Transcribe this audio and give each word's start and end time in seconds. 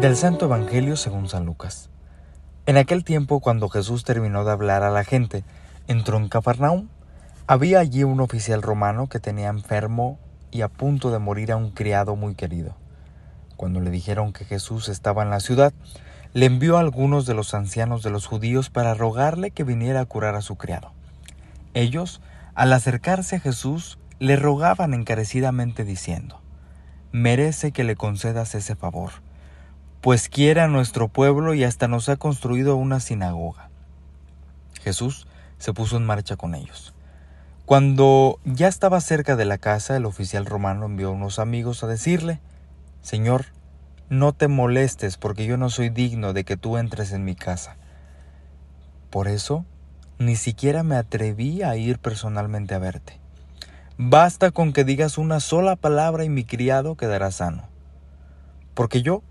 Del 0.00 0.16
Santo 0.16 0.44
Evangelio 0.44 0.96
según 0.96 1.28
San 1.28 1.44
Lucas. 1.44 1.90
En 2.66 2.76
aquel 2.76 3.02
tiempo, 3.02 3.40
cuando 3.40 3.68
Jesús 3.68 4.04
terminó 4.04 4.44
de 4.44 4.52
hablar 4.52 4.82
a 4.84 4.90
la 4.90 5.02
gente, 5.02 5.42
entró 5.88 6.18
en 6.18 6.28
Cafarnaum. 6.28 6.88
Había 7.46 7.80
allí 7.80 8.04
un 8.04 8.20
oficial 8.20 8.62
romano 8.62 9.08
que 9.08 9.18
tenía 9.18 9.48
enfermo 9.48 10.18
y 10.50 10.60
a 10.60 10.68
punto 10.68 11.10
de 11.10 11.18
morir 11.18 11.50
a 11.50 11.56
un 11.56 11.70
criado 11.72 12.14
muy 12.14 12.34
querido. 12.34 12.76
Cuando 13.56 13.80
le 13.80 13.90
dijeron 13.90 14.32
que 14.32 14.44
Jesús 14.44 14.88
estaba 14.88 15.24
en 15.24 15.30
la 15.30 15.40
ciudad, 15.40 15.72
le 16.32 16.46
envió 16.46 16.76
a 16.76 16.80
algunos 16.80 17.26
de 17.26 17.34
los 17.34 17.52
ancianos 17.54 18.02
de 18.02 18.10
los 18.10 18.26
judíos 18.26 18.70
para 18.70 18.94
rogarle 18.94 19.50
que 19.50 19.64
viniera 19.64 20.00
a 20.00 20.06
curar 20.06 20.36
a 20.36 20.42
su 20.42 20.56
criado. 20.56 20.92
Ellos, 21.74 22.20
al 22.58 22.72
acercarse 22.72 23.36
a 23.36 23.40
Jesús, 23.40 23.98
le 24.18 24.36
rogaban 24.36 24.92
encarecidamente 24.92 25.84
diciendo, 25.84 26.42
Merece 27.12 27.72
que 27.72 27.84
le 27.84 27.96
concedas 27.96 28.54
ese 28.54 28.76
favor 28.76 29.12
pues 30.00 30.28
quiere 30.28 30.60
a 30.60 30.68
nuestro 30.68 31.08
pueblo 31.08 31.54
y 31.54 31.64
hasta 31.64 31.88
nos 31.88 32.08
ha 32.08 32.16
construido 32.16 32.76
una 32.76 33.00
sinagoga. 33.00 33.68
Jesús 34.82 35.26
se 35.58 35.72
puso 35.72 35.96
en 35.96 36.06
marcha 36.06 36.36
con 36.36 36.54
ellos. 36.54 36.94
Cuando 37.66 38.38
ya 38.44 38.68
estaba 38.68 39.00
cerca 39.00 39.36
de 39.36 39.44
la 39.44 39.58
casa, 39.58 39.96
el 39.96 40.06
oficial 40.06 40.46
romano 40.46 40.86
envió 40.86 41.10
unos 41.10 41.38
amigos 41.38 41.82
a 41.82 41.88
decirle, 41.88 42.40
Señor, 43.02 43.46
no 44.08 44.32
te 44.32 44.48
molestes 44.48 45.16
porque 45.16 45.46
yo 45.46 45.56
no 45.56 45.68
soy 45.68 45.90
digno 45.90 46.32
de 46.32 46.44
que 46.44 46.56
tú 46.56 46.78
entres 46.78 47.12
en 47.12 47.24
mi 47.24 47.34
casa. 47.34 47.76
Por 49.10 49.28
eso, 49.28 49.66
ni 50.18 50.36
siquiera 50.36 50.82
me 50.82 50.96
atreví 50.96 51.62
a 51.62 51.76
ir 51.76 51.98
personalmente 51.98 52.74
a 52.74 52.78
verte. 52.78 53.18
Basta 53.96 54.50
con 54.50 54.72
que 54.72 54.84
digas 54.84 55.18
una 55.18 55.40
sola 55.40 55.76
palabra 55.76 56.24
y 56.24 56.28
mi 56.28 56.44
criado 56.44 56.96
quedará 56.96 57.30
sano. 57.30 57.68
Porque 58.74 59.02
yo 59.02 59.22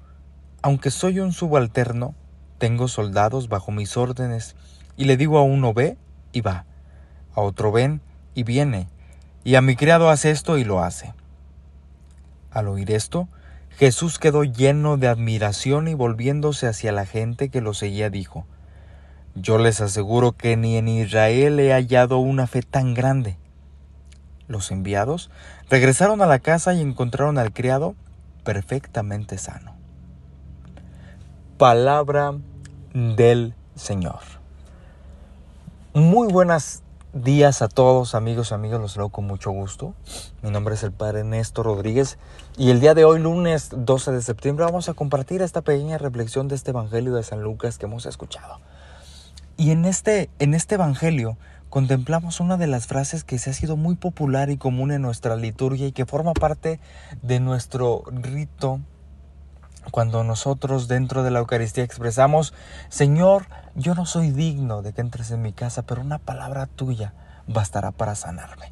aunque 0.61 0.91
soy 0.91 1.19
un 1.19 1.31
subalterno, 1.31 2.16
tengo 2.57 2.88
soldados 2.88 3.47
bajo 3.47 3.71
mis 3.71 3.95
órdenes, 3.95 4.55
y 4.97 5.05
le 5.05 5.16
digo 5.16 5.38
a 5.38 5.44
uno 5.44 5.73
ve 5.73 5.97
y 6.33 6.41
va, 6.41 6.66
a 7.33 7.41
otro 7.41 7.72
ven 7.72 8.01
y 8.33 8.44
viene, 8.44 8.89
y 9.44 9.55
a 9.55 9.61
mi 9.61 9.75
criado 9.75 10.09
hace 10.09 10.31
esto 10.31 10.57
y 10.57 10.63
lo 10.63 10.83
hace. 10.83 11.13
Al 12.51 12.67
oír 12.67 12.91
esto, 12.91 13.29
Jesús 13.77 14.17
quedó 14.19 14.44
lleno 14.44 14.97
de 14.97 15.07
admiración 15.07 15.88
y 15.88 15.94
volviéndose 15.94 16.67
hacia 16.67 16.91
la 16.91 17.05
gente 17.05 17.49
que 17.49 17.61
lo 17.61 17.73
seguía 17.73 18.09
dijo, 18.09 18.45
Yo 19.39 19.57
les 19.57 19.81
aseguro 19.81 20.31
que 20.31 20.57
ni 20.57 20.77
en 20.77 20.88
Israel 20.88 21.59
he 21.59 21.71
hallado 21.71 22.19
una 22.19 22.47
fe 22.47 22.61
tan 22.61 22.93
grande. 22.93 23.38
Los 24.47 24.71
enviados 24.71 25.29
regresaron 25.69 26.21
a 26.21 26.25
la 26.25 26.39
casa 26.39 26.73
y 26.73 26.81
encontraron 26.81 27.38
al 27.38 27.53
criado 27.53 27.95
perfectamente 28.44 29.38
sano 29.38 29.77
palabra 31.57 32.35
del 32.94 33.55
Señor. 33.75 34.19
Muy 35.95 36.31
buenos 36.31 36.83
días 37.13 37.63
a 37.63 37.67
todos 37.67 38.13
amigos, 38.13 38.51
amigos, 38.51 38.79
los 38.79 38.95
leo 38.95 39.09
con 39.09 39.25
mucho 39.25 39.49
gusto. 39.49 39.95
Mi 40.44 40.51
nombre 40.51 40.75
es 40.75 40.83
el 40.83 40.91
Padre 40.91 41.23
Néstor 41.23 41.66
Rodríguez 41.66 42.19
y 42.57 42.69
el 42.69 42.79
día 42.79 42.94
de 42.94 43.05
hoy, 43.05 43.19
lunes 43.19 43.69
12 43.75 44.11
de 44.11 44.22
septiembre, 44.22 44.66
vamos 44.66 44.88
a 44.88 44.94
compartir 44.94 45.41
esta 45.41 45.61
pequeña 45.61 45.97
reflexión 45.97 46.47
de 46.47 46.53
este 46.53 46.69
Evangelio 46.69 47.16
de 47.16 47.23
San 47.23 47.41
Lucas 47.41 47.79
que 47.79 47.88
hemos 47.88 48.05
escuchado. 48.05 48.59
Y 49.58 49.72
en 49.72 49.86
este, 49.86 50.30
en 50.38 50.53
este 50.53 50.75
Evangelio 50.75 51.36
contemplamos 51.69 52.39
una 52.39 52.58
de 52.58 52.67
las 52.67 52.86
frases 52.86 53.23
que 53.23 53.39
se 53.39 53.50
ha 53.50 53.53
sido 53.53 53.75
muy 53.75 53.95
popular 53.95 54.52
y 54.52 54.58
común 54.58 54.91
en 54.91 55.02
nuestra 55.02 55.36
liturgia 55.36 55.88
y 55.88 55.91
que 55.91 56.05
forma 56.05 56.33
parte 56.33 56.80
de 57.23 57.39
nuestro 57.39 58.03
rito 58.08 58.80
cuando 59.89 60.23
nosotros 60.23 60.88
dentro 60.88 61.23
de 61.23 61.31
la 61.31 61.39
Eucaristía 61.39 61.83
expresamos, 61.83 62.53
Señor, 62.90 63.47
yo 63.73 63.95
no 63.95 64.06
soy 64.06 64.31
digno 64.31 64.84
de 64.84 64.94
que 64.94 65.01
entres 65.01 65.31
en 65.31 65.41
mi 65.41 65.53
casa, 65.53 65.81
pero 65.81 66.01
una 66.01 66.19
palabra 66.19 66.68
tuya 66.68 67.13
bastará 67.47 67.91
para 67.91 68.13
sanarme. 68.13 68.72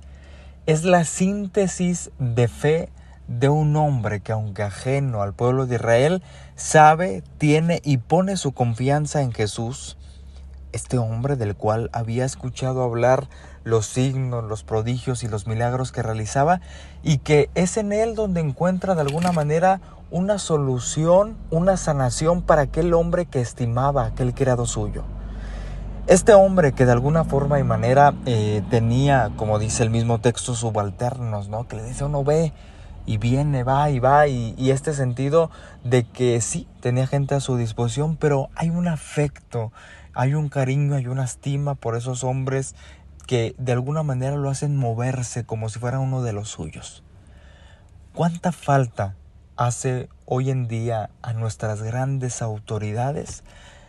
Es 0.68 0.84
la 0.84 1.04
síntesis 1.04 2.12
de 2.20 2.48
fe 2.48 2.90
de 3.28 3.50
un 3.50 3.76
hombre 3.76 4.20
que 4.20 4.34
aunque 4.34 4.62
ajeno 4.62 5.24
al 5.24 5.34
pueblo 5.34 5.66
de 5.66 5.76
Israel, 5.76 6.22
sabe, 6.56 7.24
tiene 7.40 7.82
y 7.84 7.98
pone 7.98 8.38
su 8.38 8.52
confianza 8.52 9.22
en 9.22 9.32
Jesús, 9.32 9.98
este 10.76 10.98
hombre 10.98 11.38
del 11.38 11.56
cual 11.56 11.90
había 11.94 12.26
escuchado 12.26 12.84
hablar 12.84 13.30
los 13.64 13.86
signos, 13.86 14.44
los 14.44 14.64
prodigios 14.64 15.24
y 15.24 15.28
los 15.28 15.48
milagros 15.48 15.92
que 15.92 16.04
realizaba, 16.04 16.60
y 17.02 17.20
que 17.20 17.50
es 17.56 17.78
en 17.78 17.94
él 17.94 18.14
donde 18.14 18.42
encuentra 18.42 18.94
de 18.94 19.02
alguna 19.02 19.32
manera 19.32 19.80
una 20.12 20.38
solución, 20.38 21.38
una 21.50 21.78
sanación 21.78 22.42
para 22.42 22.64
aquel 22.64 22.94
hombre 22.94 23.26
que 23.26 23.42
estimaba 23.42 24.06
aquel 24.06 24.34
criado 24.34 24.66
suyo. 24.66 25.04
Este 26.08 26.34
hombre 26.34 26.74
que 26.74 26.86
de 26.86 26.92
alguna 26.92 27.24
forma 27.24 27.58
y 27.58 27.64
manera 27.64 28.14
eh, 28.26 28.62
tenía, 28.70 29.32
como 29.38 29.58
dice 29.58 29.82
el 29.82 29.90
mismo 29.90 30.20
texto, 30.20 30.54
subalternos, 30.54 31.50
¿no? 31.50 31.68
Que 31.68 31.78
le 31.78 31.84
dice 31.84 32.04
uno 32.04 32.24
ve 32.24 32.54
y 33.08 33.18
viene, 33.18 33.64
va 33.64 33.90
y 33.90 34.00
va, 34.00 34.28
y, 34.28 34.54
y 34.58 34.72
este 34.72 34.94
sentido 34.94 35.50
de 35.84 36.04
que 36.04 36.42
sí, 36.42 36.68
tenía 36.82 37.08
gente 37.08 37.34
a 37.34 37.40
su 37.40 37.58
disposición, 37.58 38.18
pero 38.18 38.50
hay 38.56 38.70
un 38.70 38.88
afecto, 38.88 39.72
hay 40.16 40.34
un 40.34 40.50
cariño, 40.50 40.96
hay 40.96 41.08
una 41.08 41.26
estima 41.26 41.76
por 41.76 41.96
esos 41.96 42.24
hombres 42.24 42.74
que 43.28 43.56
de 43.58 43.74
alguna 43.74 44.02
manera 44.02 44.36
lo 44.36 44.50
hacen 44.50 44.76
moverse 44.76 45.46
como 45.46 45.70
si 45.70 45.80
fuera 45.80 46.00
uno 46.00 46.24
de 46.24 46.34
los 46.34 46.50
suyos. 46.50 47.04
¿Cuánta 48.14 48.52
falta 48.52 49.16
hace 49.56 50.10
hoy 50.26 50.50
en 50.50 50.68
día 50.68 51.10
a 51.22 51.34
nuestras 51.34 51.82
grandes 51.82 52.42
autoridades 52.42 53.44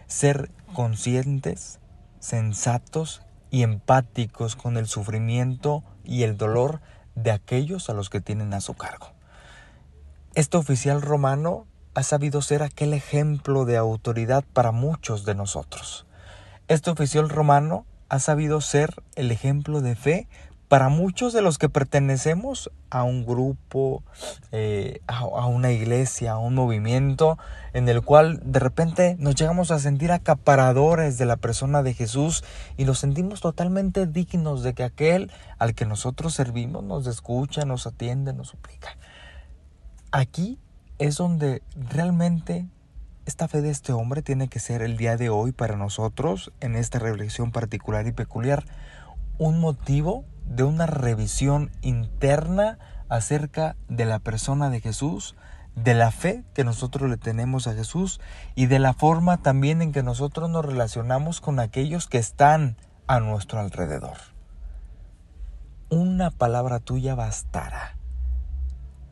ser 0.07 0.51
conscientes, 0.75 1.81
sensatos 2.21 3.23
y 3.51 3.63
empáticos 3.63 4.57
con 4.57 4.77
el 4.77 4.87
sufrimiento 4.87 5.83
y 6.05 6.23
el 6.23 6.37
dolor 6.37 6.81
de 7.15 7.31
aquellos 7.31 7.91
a 7.91 7.95
los 7.95 8.11
que 8.11 8.21
tienen 8.21 8.55
a 8.55 8.61
su 8.61 8.75
cargo. 8.75 9.13
Este 10.35 10.57
oficial 10.57 11.03
romano 11.03 11.67
ha 11.95 12.03
sabido 12.03 12.43
ser 12.43 12.63
aquel 12.63 12.93
ejemplo 12.93 13.65
de 13.65 13.77
autoridad 13.77 14.45
para 14.53 14.71
muchos 14.71 15.25
de 15.25 15.35
nosotros. 15.35 16.07
Este 16.69 16.91
oficial 16.91 17.28
romano 17.28 17.87
ha 18.09 18.19
sabido 18.19 18.60
ser 18.60 19.03
el 19.15 19.31
ejemplo 19.31 19.81
de 19.81 19.94
fe 19.94 20.28
para 20.66 20.88
muchos 20.88 21.32
de 21.32 21.43
los 21.43 21.59
que 21.59 21.69
pertenecemos 21.69 22.72
a 22.91 23.04
un 23.04 23.25
grupo, 23.25 24.03
eh, 24.50 25.00
a, 25.06 25.47
una 25.47 25.71
iglesia, 25.71 26.32
a 26.32 26.38
un 26.38 26.56
movimiento 26.56 27.38
en 27.72 27.88
el 27.88 28.03
cual 28.03 28.41
de 28.43 28.59
repente 28.59 29.15
nos 29.21 29.37
llegamos 29.37 29.71
a 29.71 29.78
sentir 29.78 30.10
acaparadores 30.10 31.19
de 31.19 31.27
la 31.27 31.37
persona 31.37 31.84
de 31.84 31.94
Jesús 31.94 32.43
y 32.77 32.84
nos 32.84 32.98
sentimos 32.98 33.41
totalmente 33.41 34.06
dignos 34.06 34.65
de 34.65 34.75
que 34.75 34.83
aquel 34.83 35.31
al 35.59 35.75
que 35.75 35.87
nosotros 35.87 36.34
servimos 36.34 36.83
nos 36.83 37.06
escucha, 37.06 37.65
nos 37.65 37.87
atiende, 37.87 38.33
nos 38.33 38.48
suplica. 38.48 38.97
Aquí 40.10 40.59
es 40.98 41.16
donde 41.16 41.62
realmente 41.77 42.66
esta 43.27 43.49
fe 43.49 43.61
de 43.61 43.71
este 43.71 43.93
hombre 43.93 44.23
tiene 44.23 44.47
que 44.47 44.61
ser 44.61 44.83
el 44.83 44.97
día 44.97 45.17
de 45.17 45.31
hoy 45.31 45.51
para 45.51 45.77
nosotros, 45.77 46.53
en 46.61 46.77
esta 46.77 47.01
reflexión 47.01 47.51
particular 47.51 48.07
y 48.07 48.13
peculiar, 48.13 48.65
un 49.37 49.59
motivo 49.59 50.25
de 50.47 50.63
una 50.63 50.87
revisión 50.87 51.73
interna 51.83 52.79
acerca 53.09 53.75
de 53.89 54.05
la 54.05 54.21
persona 54.21 54.71
de 54.71 54.81
Jesús, 54.81 55.35
de 55.75 55.95
la 55.95 56.13
fe 56.13 56.45
que 56.55 56.63
nosotros 56.63 57.11
le 57.11 57.17
tenemos 57.17 57.67
a 57.67 57.75
Jesús 57.75 58.21
y 58.55 58.67
de 58.67 58.79
la 58.79 58.95
forma 58.95 59.43
también 59.43 59.83
en 59.83 59.91
que 59.91 60.05
nosotros 60.05 60.49
nos 60.49 60.65
relacionamos 60.65 61.41
con 61.41 61.59
aquellos 61.59 62.07
que 62.07 62.19
están 62.19 62.77
a 63.09 63.19
nuestro 63.19 63.59
alrededor. 63.59 64.17
Una 65.91 66.31
palabra 66.31 66.79
tuya 66.79 67.17
bastará. 67.17 67.97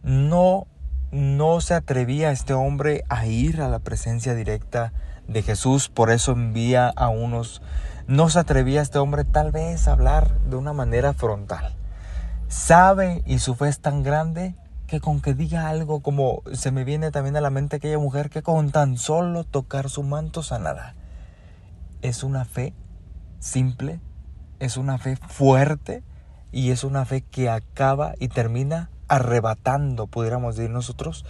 No 0.04 0.68
no 1.14 1.60
se 1.60 1.74
atrevía 1.74 2.32
este 2.32 2.54
hombre 2.54 3.04
a 3.08 3.26
ir 3.26 3.62
a 3.62 3.68
la 3.68 3.78
presencia 3.78 4.34
directa 4.34 4.92
de 5.28 5.42
Jesús, 5.42 5.88
por 5.88 6.10
eso 6.10 6.32
envía 6.32 6.88
a 6.88 7.08
unos 7.08 7.62
no 8.08 8.28
se 8.28 8.40
atrevía 8.40 8.82
este 8.82 8.98
hombre 8.98 9.24
tal 9.24 9.52
vez 9.52 9.86
a 9.86 9.92
hablar 9.92 10.40
de 10.40 10.56
una 10.56 10.72
manera 10.72 11.14
frontal. 11.14 11.72
Sabe 12.48 13.22
y 13.26 13.38
su 13.38 13.54
fe 13.54 13.68
es 13.68 13.78
tan 13.78 14.02
grande 14.02 14.54
que 14.88 15.00
con 15.00 15.22
que 15.22 15.34
diga 15.34 15.68
algo 15.68 16.00
como 16.00 16.42
se 16.52 16.72
me 16.72 16.84
viene 16.84 17.12
también 17.12 17.36
a 17.36 17.40
la 17.40 17.48
mente 17.48 17.76
aquella 17.76 17.98
mujer 17.98 18.28
que 18.28 18.42
con 18.42 18.72
tan 18.72 18.98
solo 18.98 19.44
tocar 19.44 19.88
su 19.88 20.02
manto 20.02 20.42
sanará. 20.42 20.94
Es 22.02 22.24
una 22.24 22.44
fe 22.44 22.74
simple, 23.38 24.00
es 24.58 24.76
una 24.76 24.98
fe 24.98 25.16
fuerte 25.16 26.02
y 26.50 26.72
es 26.72 26.82
una 26.82 27.04
fe 27.04 27.22
que 27.22 27.48
acaba 27.48 28.14
y 28.18 28.28
termina 28.28 28.90
arrebatando, 29.08 30.06
pudiéramos 30.06 30.56
decir 30.56 30.70
nosotros, 30.70 31.24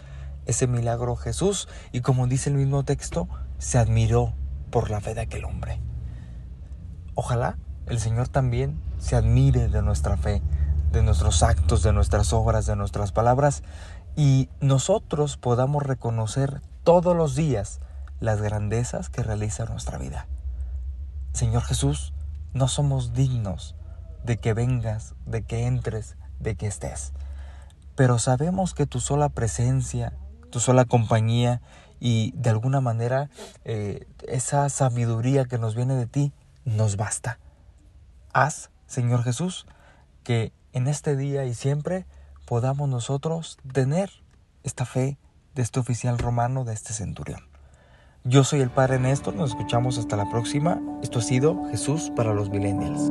ese 0.46 0.66
milagro 0.66 1.16
Jesús 1.16 1.68
y 1.92 2.00
como 2.00 2.26
dice 2.26 2.50
el 2.50 2.56
mismo 2.56 2.84
texto, 2.84 3.28
se 3.58 3.78
admiró 3.78 4.34
por 4.70 4.90
la 4.90 5.00
fe 5.00 5.14
de 5.14 5.22
aquel 5.22 5.44
hombre. 5.44 5.80
Ojalá 7.14 7.58
el 7.86 7.98
Señor 7.98 8.28
también 8.28 8.80
se 8.98 9.16
admire 9.16 9.68
de 9.68 9.82
nuestra 9.82 10.16
fe, 10.16 10.42
de 10.92 11.02
nuestros 11.02 11.42
actos, 11.42 11.82
de 11.82 11.92
nuestras 11.92 12.32
obras, 12.32 12.66
de 12.66 12.76
nuestras 12.76 13.12
palabras, 13.12 13.62
y 14.16 14.48
nosotros 14.60 15.36
podamos 15.36 15.82
reconocer 15.82 16.62
todos 16.82 17.16
los 17.16 17.34
días 17.34 17.80
las 18.20 18.40
grandezas 18.40 19.10
que 19.10 19.22
realiza 19.22 19.64
nuestra 19.66 19.98
vida. 19.98 20.26
Señor 21.32 21.62
Jesús, 21.62 22.14
no 22.52 22.68
somos 22.68 23.12
dignos 23.12 23.74
de 24.24 24.38
que 24.38 24.54
vengas, 24.54 25.14
de 25.26 25.42
que 25.42 25.66
entres, 25.66 26.16
de 26.38 26.54
que 26.54 26.66
estés. 26.66 27.12
Pero 27.96 28.18
sabemos 28.18 28.74
que 28.74 28.86
tu 28.86 29.00
sola 29.00 29.28
presencia, 29.28 30.12
tu 30.50 30.60
sola 30.60 30.84
compañía 30.84 31.60
y 32.00 32.32
de 32.36 32.50
alguna 32.50 32.80
manera 32.80 33.30
eh, 33.64 34.06
esa 34.26 34.68
sabiduría 34.68 35.44
que 35.44 35.58
nos 35.58 35.74
viene 35.74 35.94
de 35.94 36.06
ti 36.06 36.32
nos 36.64 36.96
basta. 36.96 37.38
Haz, 38.32 38.70
Señor 38.86 39.22
Jesús, 39.22 39.66
que 40.22 40.52
en 40.72 40.88
este 40.88 41.16
día 41.16 41.44
y 41.44 41.54
siempre 41.54 42.06
podamos 42.46 42.88
nosotros 42.88 43.58
tener 43.72 44.10
esta 44.64 44.84
fe 44.84 45.18
de 45.54 45.62
este 45.62 45.80
oficial 45.80 46.18
romano, 46.18 46.64
de 46.64 46.74
este 46.74 46.92
centurión. 46.92 47.40
Yo 48.24 48.42
soy 48.42 48.60
el 48.60 48.70
Padre 48.70 48.98
Néstor, 48.98 49.34
nos 49.34 49.50
escuchamos 49.50 49.98
hasta 49.98 50.16
la 50.16 50.28
próxima. 50.30 50.80
Esto 51.02 51.18
ha 51.18 51.22
sido 51.22 51.68
Jesús 51.70 52.10
para 52.16 52.32
los 52.32 52.48
millennials. 52.48 53.10